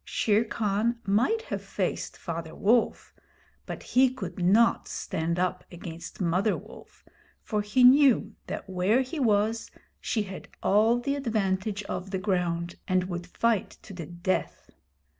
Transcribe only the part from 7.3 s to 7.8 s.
for